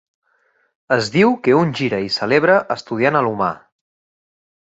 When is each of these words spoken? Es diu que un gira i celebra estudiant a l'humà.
Es 0.95 1.09
diu 1.15 1.35
que 1.47 1.53
un 1.57 1.73
gira 1.79 1.99
i 2.05 2.09
celebra 2.15 2.55
estudiant 2.77 3.19
a 3.21 3.23
l'humà. 3.27 3.51